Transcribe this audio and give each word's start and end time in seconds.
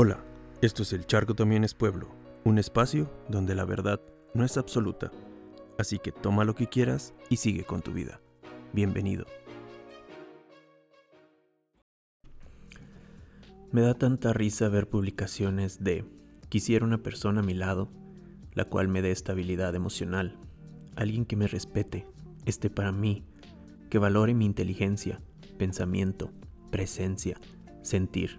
Hola, 0.00 0.22
esto 0.62 0.84
es 0.84 0.92
El 0.92 1.06
Charco 1.06 1.34
también 1.34 1.64
es 1.64 1.74
pueblo, 1.74 2.08
un 2.44 2.60
espacio 2.60 3.10
donde 3.28 3.56
la 3.56 3.64
verdad 3.64 4.00
no 4.32 4.44
es 4.44 4.56
absoluta. 4.56 5.10
Así 5.76 5.98
que 5.98 6.12
toma 6.12 6.44
lo 6.44 6.54
que 6.54 6.68
quieras 6.68 7.14
y 7.30 7.38
sigue 7.38 7.64
con 7.64 7.82
tu 7.82 7.90
vida. 7.90 8.20
Bienvenido. 8.72 9.26
Me 13.72 13.80
da 13.80 13.94
tanta 13.94 14.32
risa 14.32 14.68
ver 14.68 14.88
publicaciones 14.88 15.82
de 15.82 16.04
quisiera 16.48 16.84
una 16.84 17.02
persona 17.02 17.40
a 17.40 17.44
mi 17.44 17.54
lado, 17.54 17.90
la 18.52 18.66
cual 18.66 18.86
me 18.86 19.02
dé 19.02 19.10
estabilidad 19.10 19.74
emocional, 19.74 20.36
alguien 20.94 21.24
que 21.24 21.34
me 21.34 21.48
respete, 21.48 22.06
esté 22.46 22.70
para 22.70 22.92
mí, 22.92 23.24
que 23.90 23.98
valore 23.98 24.32
mi 24.32 24.44
inteligencia, 24.44 25.20
pensamiento, 25.58 26.30
presencia, 26.70 27.40
sentir. 27.82 28.38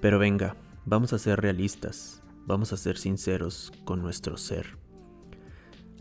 Pero 0.00 0.18
venga, 0.20 0.56
vamos 0.86 1.12
a 1.12 1.18
ser 1.18 1.40
realistas, 1.40 2.22
vamos 2.46 2.72
a 2.72 2.76
ser 2.76 2.98
sinceros 2.98 3.72
con 3.84 4.00
nuestro 4.00 4.36
ser. 4.36 4.78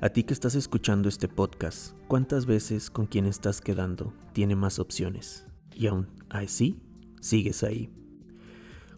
A 0.02 0.10
ti 0.10 0.24
que 0.24 0.34
estás 0.34 0.54
escuchando 0.54 1.10
este 1.10 1.28
podcast, 1.28 1.96
¿cuántas 2.08 2.46
veces 2.46 2.92
con 2.92 3.08
quien 3.08 3.26
estás 3.26 3.60
quedando 3.60 4.14
tiene 4.34 4.56
más 4.56 4.78
opciones? 4.78 5.48
Y 5.74 5.88
aún 5.88 6.08
así, 6.30 6.80
sigues 7.22 7.64
ahí. 7.64 7.92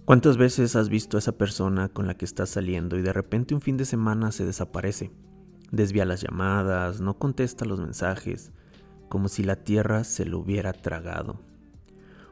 ¿Cuántas 0.03 0.35
veces 0.35 0.75
has 0.75 0.89
visto 0.89 1.15
a 1.15 1.19
esa 1.19 1.37
persona 1.37 1.87
con 1.87 2.05
la 2.05 2.15
que 2.15 2.25
estás 2.25 2.49
saliendo 2.49 2.97
y 2.97 3.01
de 3.01 3.13
repente 3.13 3.55
un 3.55 3.61
fin 3.61 3.77
de 3.77 3.85
semana 3.85 4.33
se 4.33 4.43
desaparece? 4.43 5.11
Desvía 5.71 6.03
las 6.03 6.19
llamadas, 6.19 6.99
no 6.99 7.17
contesta 7.17 7.63
los 7.63 7.79
mensajes, 7.79 8.51
como 9.07 9.29
si 9.29 9.43
la 9.43 9.55
tierra 9.63 10.03
se 10.03 10.25
lo 10.25 10.39
hubiera 10.39 10.73
tragado. 10.73 11.39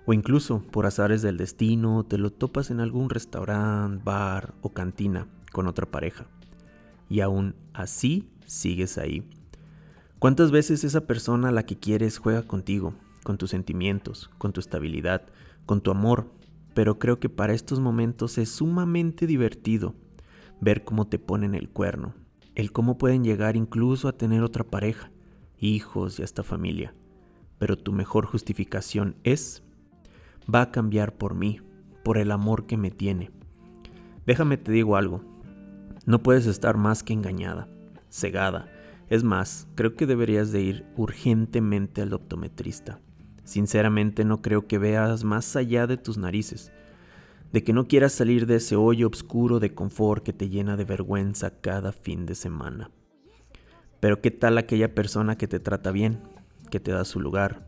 O 0.09 0.13
incluso, 0.13 0.61
por 0.71 0.85
azares 0.85 1.21
del 1.21 1.35
destino, 1.35 2.05
te 2.05 2.17
lo 2.17 2.31
topas 2.31 2.71
en 2.71 2.79
algún 2.79 3.09
restaurante, 3.09 4.01
bar 4.05 4.53
o 4.61 4.69
cantina 4.69 5.27
con 5.51 5.67
otra 5.67 5.85
pareja. 5.85 6.27
Y 7.09 7.19
aún 7.19 7.55
así 7.73 8.29
sigues 8.45 8.97
ahí. 8.97 9.29
¿Cuántas 10.17 10.49
veces 10.49 10.85
esa 10.85 11.01
persona 11.07 11.49
a 11.49 11.51
la 11.51 11.65
que 11.65 11.77
quieres 11.77 12.19
juega 12.19 12.43
contigo, 12.43 12.93
con 13.23 13.37
tus 13.37 13.49
sentimientos, 13.49 14.29
con 14.37 14.53
tu 14.53 14.61
estabilidad, 14.61 15.23
con 15.65 15.81
tu 15.81 15.91
amor? 15.91 16.31
Pero 16.73 16.99
creo 16.99 17.19
que 17.19 17.27
para 17.27 17.53
estos 17.53 17.81
momentos 17.81 18.37
es 18.37 18.47
sumamente 18.47 19.27
divertido 19.27 19.93
ver 20.61 20.85
cómo 20.85 21.07
te 21.07 21.19
ponen 21.19 21.53
el 21.53 21.67
cuerno, 21.67 22.13
el 22.55 22.71
cómo 22.71 22.97
pueden 22.97 23.25
llegar 23.25 23.57
incluso 23.57 24.07
a 24.07 24.17
tener 24.17 24.41
otra 24.41 24.63
pareja, 24.63 25.11
hijos 25.59 26.17
y 26.17 26.23
hasta 26.23 26.43
familia. 26.43 26.95
Pero 27.59 27.77
tu 27.77 27.91
mejor 27.91 28.25
justificación 28.25 29.17
es 29.25 29.63
va 30.53 30.61
a 30.61 30.71
cambiar 30.71 31.15
por 31.17 31.35
mí, 31.35 31.61
por 32.03 32.17
el 32.17 32.31
amor 32.31 32.65
que 32.65 32.77
me 32.77 32.91
tiene. 32.91 33.31
Déjame 34.25 34.57
te 34.57 34.71
digo 34.71 34.95
algo, 34.95 35.21
no 36.05 36.23
puedes 36.23 36.45
estar 36.45 36.77
más 36.77 37.03
que 37.03 37.13
engañada, 37.13 37.67
cegada. 38.09 38.71
Es 39.09 39.23
más, 39.23 39.67
creo 39.75 39.95
que 39.95 40.05
deberías 40.05 40.51
de 40.51 40.61
ir 40.61 40.85
urgentemente 40.95 42.01
al 42.01 42.13
optometrista. 42.13 42.99
Sinceramente 43.43 44.25
no 44.25 44.41
creo 44.41 44.67
que 44.67 44.77
veas 44.77 45.23
más 45.23 45.55
allá 45.55 45.87
de 45.87 45.97
tus 45.97 46.17
narices, 46.17 46.71
de 47.53 47.63
que 47.63 47.71
no 47.71 47.87
quieras 47.87 48.11
salir 48.13 48.45
de 48.45 48.55
ese 48.55 48.75
hoyo 48.75 49.07
oscuro 49.07 49.59
de 49.59 49.73
confort 49.73 50.23
que 50.23 50.33
te 50.33 50.49
llena 50.49 50.75
de 50.75 50.83
vergüenza 50.83 51.61
cada 51.61 51.93
fin 51.93 52.25
de 52.25 52.35
semana. 52.35 52.91
Pero 53.99 54.21
¿qué 54.21 54.31
tal 54.31 54.57
aquella 54.57 54.93
persona 54.93 55.37
que 55.37 55.47
te 55.47 55.59
trata 55.59 55.91
bien, 55.91 56.19
que 56.69 56.79
te 56.79 56.91
da 56.91 57.05
su 57.05 57.19
lugar, 57.19 57.67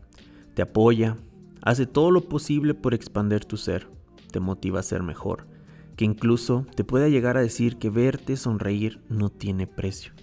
te 0.54 0.62
apoya, 0.62 1.16
Hace 1.62 1.86
todo 1.86 2.10
lo 2.10 2.22
posible 2.22 2.72
por 2.72 2.94
expander 2.94 3.44
tu 3.44 3.58
ser, 3.58 3.86
te 4.32 4.40
motiva 4.40 4.80
a 4.80 4.82
ser 4.82 5.02
mejor, 5.02 5.46
que 5.94 6.06
incluso 6.06 6.66
te 6.74 6.84
pueda 6.84 7.08
llegar 7.08 7.36
a 7.36 7.42
decir 7.42 7.76
que 7.76 7.90
verte 7.90 8.38
sonreír 8.38 9.02
no 9.10 9.28
tiene 9.28 9.66
precio, 9.66 10.14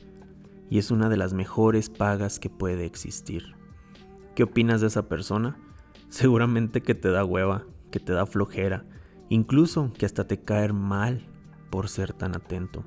y 0.71 0.79
es 0.79 0.89
una 0.89 1.09
de 1.09 1.17
las 1.17 1.33
mejores 1.33 1.91
pagas 1.91 2.39
que 2.39 2.50
puede 2.50 2.85
existir. 2.85 3.56
¿Qué 4.34 4.44
opinas 4.44 4.81
de 4.81 4.88
esa 4.88 5.07
persona? 5.07 5.59
Seguramente 6.09 6.81
que 6.81 6.95
te 6.95 7.12
da 7.12 7.23
hueva, 7.23 7.66
que 7.91 8.00
te 8.00 8.13
da 8.13 8.25
flojera, 8.25 8.85
incluso 9.29 9.94
que 9.94 10.07
hasta 10.07 10.25
te 10.25 10.39
caer 10.39 10.73
mal 10.73 11.28
por 11.69 11.88
ser 11.88 12.13
tan 12.13 12.35
atento. 12.35 12.83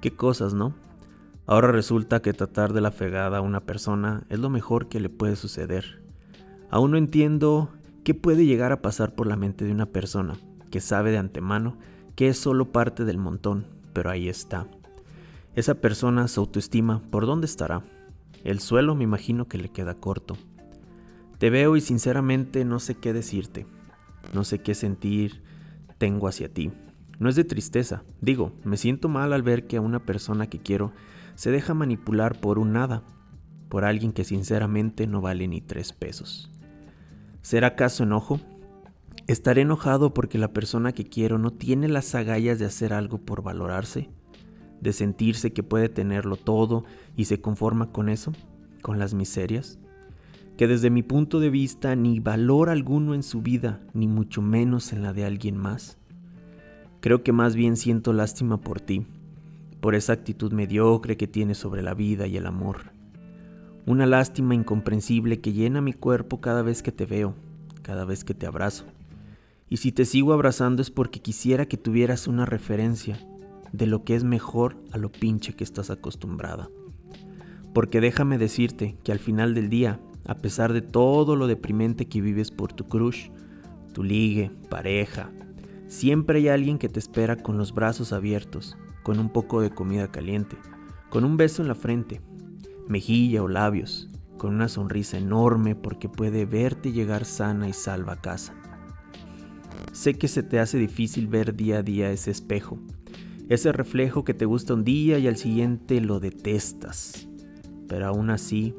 Qué 0.00 0.16
cosas, 0.16 0.54
¿no? 0.54 0.74
Ahora 1.46 1.72
resulta 1.72 2.22
que 2.22 2.32
tratar 2.32 2.72
de 2.72 2.80
la 2.80 2.90
fegada 2.90 3.38
a 3.38 3.42
una 3.42 3.60
persona 3.60 4.24
es 4.30 4.38
lo 4.38 4.48
mejor 4.48 4.88
que 4.88 4.98
le 4.98 5.10
puede 5.10 5.36
suceder 5.36 6.05
Aún 6.76 6.90
no 6.90 6.98
entiendo 6.98 7.70
qué 8.04 8.12
puede 8.12 8.44
llegar 8.44 8.70
a 8.70 8.82
pasar 8.82 9.14
por 9.14 9.26
la 9.26 9.36
mente 9.36 9.64
de 9.64 9.72
una 9.72 9.86
persona 9.86 10.34
que 10.70 10.82
sabe 10.82 11.10
de 11.10 11.16
antemano 11.16 11.78
que 12.16 12.28
es 12.28 12.36
solo 12.36 12.70
parte 12.70 13.06
del 13.06 13.16
montón, 13.16 13.66
pero 13.94 14.10
ahí 14.10 14.28
está. 14.28 14.68
Esa 15.54 15.76
persona, 15.76 16.28
su 16.28 16.40
autoestima, 16.40 17.00
¿por 17.10 17.24
dónde 17.24 17.46
estará? 17.46 17.82
El 18.44 18.60
suelo 18.60 18.94
me 18.94 19.04
imagino 19.04 19.48
que 19.48 19.56
le 19.56 19.70
queda 19.70 19.94
corto. 19.94 20.36
Te 21.38 21.48
veo 21.48 21.78
y 21.78 21.80
sinceramente 21.80 22.66
no 22.66 22.78
sé 22.78 22.94
qué 22.94 23.14
decirte. 23.14 23.66
No 24.34 24.44
sé 24.44 24.58
qué 24.58 24.74
sentir 24.74 25.42
tengo 25.96 26.28
hacia 26.28 26.52
ti. 26.52 26.72
No 27.18 27.30
es 27.30 27.36
de 27.36 27.44
tristeza. 27.44 28.02
Digo, 28.20 28.52
me 28.64 28.76
siento 28.76 29.08
mal 29.08 29.32
al 29.32 29.42
ver 29.42 29.66
que 29.66 29.78
a 29.78 29.80
una 29.80 30.00
persona 30.00 30.50
que 30.50 30.58
quiero 30.58 30.92
se 31.36 31.50
deja 31.50 31.72
manipular 31.72 32.38
por 32.38 32.58
un 32.58 32.74
nada, 32.74 33.02
por 33.70 33.86
alguien 33.86 34.12
que 34.12 34.24
sinceramente 34.24 35.06
no 35.06 35.22
vale 35.22 35.48
ni 35.48 35.62
tres 35.62 35.94
pesos. 35.94 36.50
¿Será 37.46 37.68
acaso 37.68 38.02
enojo? 38.02 38.40
¿Estaré 39.28 39.62
enojado 39.62 40.12
porque 40.12 40.36
la 40.36 40.52
persona 40.52 40.90
que 40.90 41.04
quiero 41.04 41.38
no 41.38 41.52
tiene 41.52 41.86
las 41.86 42.12
agallas 42.16 42.58
de 42.58 42.64
hacer 42.64 42.92
algo 42.92 43.18
por 43.18 43.44
valorarse? 43.44 44.10
¿De 44.80 44.92
sentirse 44.92 45.52
que 45.52 45.62
puede 45.62 45.88
tenerlo 45.88 46.34
todo 46.34 46.82
y 47.14 47.26
se 47.26 47.40
conforma 47.40 47.92
con 47.92 48.08
eso? 48.08 48.32
¿Con 48.82 48.98
las 48.98 49.14
miserias? 49.14 49.78
Que 50.56 50.66
desde 50.66 50.90
mi 50.90 51.04
punto 51.04 51.38
de 51.38 51.50
vista 51.50 51.94
ni 51.94 52.18
valor 52.18 52.68
alguno 52.68 53.14
en 53.14 53.22
su 53.22 53.42
vida, 53.42 53.80
ni 53.94 54.08
mucho 54.08 54.42
menos 54.42 54.92
en 54.92 55.04
la 55.04 55.12
de 55.12 55.24
alguien 55.24 55.56
más. 55.56 55.98
Creo 56.98 57.22
que 57.22 57.30
más 57.30 57.54
bien 57.54 57.76
siento 57.76 58.12
lástima 58.12 58.60
por 58.60 58.80
ti, 58.80 59.06
por 59.80 59.94
esa 59.94 60.14
actitud 60.14 60.52
mediocre 60.52 61.16
que 61.16 61.28
tienes 61.28 61.58
sobre 61.58 61.84
la 61.84 61.94
vida 61.94 62.26
y 62.26 62.38
el 62.38 62.46
amor 62.46 62.95
una 63.86 64.04
lástima 64.04 64.56
incomprensible 64.56 65.40
que 65.40 65.52
llena 65.52 65.80
mi 65.80 65.92
cuerpo 65.92 66.40
cada 66.40 66.62
vez 66.62 66.82
que 66.82 66.90
te 66.90 67.06
veo, 67.06 67.34
cada 67.82 68.04
vez 68.04 68.24
que 68.24 68.34
te 68.34 68.46
abrazo. 68.46 68.84
Y 69.68 69.76
si 69.76 69.92
te 69.92 70.04
sigo 70.04 70.32
abrazando 70.32 70.82
es 70.82 70.90
porque 70.90 71.20
quisiera 71.20 71.66
que 71.66 71.76
tuvieras 71.76 72.26
una 72.26 72.46
referencia 72.46 73.16
de 73.72 73.86
lo 73.86 74.02
que 74.02 74.16
es 74.16 74.24
mejor 74.24 74.76
a 74.90 74.98
lo 74.98 75.10
pinche 75.10 75.54
que 75.54 75.62
estás 75.62 75.90
acostumbrada. 75.90 76.68
Porque 77.72 78.00
déjame 78.00 78.38
decirte 78.38 78.96
que 79.04 79.12
al 79.12 79.20
final 79.20 79.54
del 79.54 79.68
día, 79.68 80.00
a 80.26 80.34
pesar 80.34 80.72
de 80.72 80.82
todo 80.82 81.36
lo 81.36 81.46
deprimente 81.46 82.06
que 82.06 82.20
vives 82.20 82.50
por 82.50 82.72
tu 82.72 82.88
crush, 82.88 83.28
tu 83.92 84.02
ligue, 84.02 84.50
pareja, 84.68 85.30
siempre 85.86 86.40
hay 86.40 86.48
alguien 86.48 86.78
que 86.78 86.88
te 86.88 86.98
espera 86.98 87.36
con 87.36 87.56
los 87.56 87.72
brazos 87.72 88.12
abiertos, 88.12 88.76
con 89.04 89.20
un 89.20 89.28
poco 89.28 89.60
de 89.60 89.70
comida 89.70 90.10
caliente, 90.10 90.56
con 91.08 91.24
un 91.24 91.36
beso 91.36 91.62
en 91.62 91.68
la 91.68 91.76
frente 91.76 92.20
mejilla 92.88 93.42
o 93.42 93.48
labios, 93.48 94.08
con 94.38 94.54
una 94.54 94.68
sonrisa 94.68 95.18
enorme 95.18 95.74
porque 95.74 96.08
puede 96.08 96.46
verte 96.46 96.92
llegar 96.92 97.24
sana 97.24 97.68
y 97.68 97.72
salva 97.72 98.14
a 98.14 98.20
casa. 98.20 98.54
Sé 99.92 100.14
que 100.14 100.28
se 100.28 100.42
te 100.42 100.60
hace 100.60 100.78
difícil 100.78 101.26
ver 101.26 101.54
día 101.54 101.78
a 101.78 101.82
día 101.82 102.10
ese 102.10 102.30
espejo, 102.30 102.78
ese 103.48 103.72
reflejo 103.72 104.24
que 104.24 104.34
te 104.34 104.44
gusta 104.44 104.74
un 104.74 104.84
día 104.84 105.18
y 105.18 105.26
al 105.26 105.36
siguiente 105.36 106.00
lo 106.00 106.20
detestas, 106.20 107.28
pero 107.88 108.06
aún 108.06 108.30
así, 108.30 108.74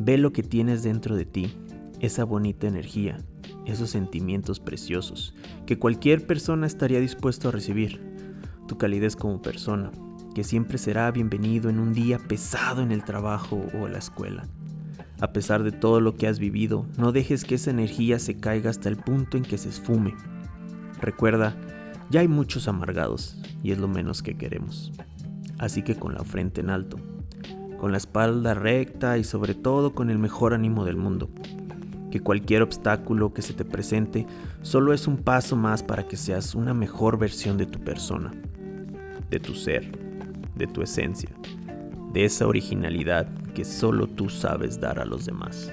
ve 0.00 0.18
lo 0.18 0.32
que 0.32 0.42
tienes 0.42 0.82
dentro 0.82 1.16
de 1.16 1.26
ti, 1.26 1.54
esa 2.00 2.24
bonita 2.24 2.66
energía, 2.66 3.18
esos 3.66 3.90
sentimientos 3.90 4.60
preciosos 4.60 5.34
que 5.66 5.78
cualquier 5.78 6.26
persona 6.26 6.66
estaría 6.66 7.00
dispuesto 7.00 7.48
a 7.48 7.52
recibir, 7.52 8.00
tu 8.66 8.78
calidez 8.78 9.16
como 9.16 9.42
persona, 9.42 9.90
que 10.36 10.44
siempre 10.44 10.76
será 10.76 11.10
bienvenido 11.12 11.70
en 11.70 11.78
un 11.78 11.94
día 11.94 12.18
pesado 12.18 12.82
en 12.82 12.92
el 12.92 13.04
trabajo 13.04 13.64
o 13.72 13.88
la 13.88 13.96
escuela. 13.96 14.46
A 15.18 15.32
pesar 15.32 15.62
de 15.62 15.72
todo 15.72 15.98
lo 16.02 16.14
que 16.14 16.28
has 16.28 16.38
vivido, 16.38 16.84
no 16.98 17.10
dejes 17.10 17.42
que 17.42 17.54
esa 17.54 17.70
energía 17.70 18.18
se 18.18 18.36
caiga 18.36 18.68
hasta 18.68 18.90
el 18.90 18.98
punto 18.98 19.38
en 19.38 19.44
que 19.44 19.56
se 19.56 19.70
esfume. 19.70 20.14
Recuerda, 21.00 21.56
ya 22.10 22.20
hay 22.20 22.28
muchos 22.28 22.68
amargados 22.68 23.38
y 23.62 23.72
es 23.72 23.78
lo 23.78 23.88
menos 23.88 24.22
que 24.22 24.36
queremos. 24.36 24.92
Así 25.56 25.80
que 25.80 25.94
con 25.94 26.12
la 26.12 26.22
frente 26.22 26.60
en 26.60 26.68
alto, 26.68 26.98
con 27.78 27.90
la 27.90 27.96
espalda 27.96 28.52
recta 28.52 29.16
y 29.16 29.24
sobre 29.24 29.54
todo 29.54 29.94
con 29.94 30.10
el 30.10 30.18
mejor 30.18 30.52
ánimo 30.52 30.84
del 30.84 30.98
mundo. 30.98 31.30
Que 32.10 32.20
cualquier 32.20 32.60
obstáculo 32.60 33.32
que 33.32 33.40
se 33.40 33.54
te 33.54 33.64
presente 33.64 34.26
solo 34.60 34.92
es 34.92 35.06
un 35.06 35.16
paso 35.16 35.56
más 35.56 35.82
para 35.82 36.06
que 36.06 36.18
seas 36.18 36.54
una 36.54 36.74
mejor 36.74 37.18
versión 37.18 37.56
de 37.56 37.64
tu 37.64 37.80
persona, 37.80 38.34
de 39.30 39.40
tu 39.40 39.54
ser 39.54 40.05
de 40.56 40.66
tu 40.66 40.82
esencia, 40.82 41.30
de 42.12 42.24
esa 42.24 42.46
originalidad 42.46 43.28
que 43.54 43.64
solo 43.64 44.06
tú 44.06 44.28
sabes 44.28 44.80
dar 44.80 44.98
a 44.98 45.04
los 45.04 45.26
demás. 45.26 45.72